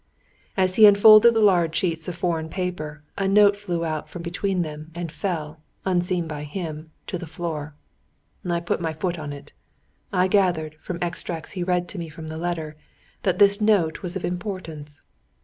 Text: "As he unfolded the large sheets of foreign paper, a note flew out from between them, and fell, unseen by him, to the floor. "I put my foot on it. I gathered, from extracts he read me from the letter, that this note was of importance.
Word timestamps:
"As 0.57 0.77
he 0.77 0.87
unfolded 0.87 1.35
the 1.35 1.43
large 1.43 1.75
sheets 1.75 2.07
of 2.07 2.15
foreign 2.15 2.49
paper, 2.49 3.03
a 3.19 3.27
note 3.27 3.55
flew 3.55 3.85
out 3.85 4.09
from 4.09 4.23
between 4.23 4.63
them, 4.63 4.89
and 4.95 5.11
fell, 5.11 5.61
unseen 5.85 6.27
by 6.27 6.43
him, 6.43 6.89
to 7.05 7.19
the 7.19 7.27
floor. 7.27 7.75
"I 8.43 8.61
put 8.61 8.81
my 8.81 8.93
foot 8.93 9.19
on 9.19 9.31
it. 9.31 9.53
I 10.11 10.27
gathered, 10.27 10.73
from 10.81 10.97
extracts 11.03 11.51
he 11.51 11.61
read 11.61 11.93
me 11.95 12.09
from 12.09 12.29
the 12.29 12.37
letter, 12.39 12.77
that 13.21 13.37
this 13.37 13.61
note 13.61 14.01
was 14.01 14.15
of 14.15 14.25
importance. 14.25 15.03